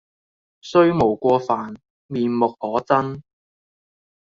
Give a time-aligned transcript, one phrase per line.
[0.63, 1.75] 雖無過犯，
[2.07, 3.21] 面目可憎